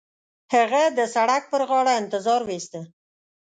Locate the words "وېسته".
2.49-2.79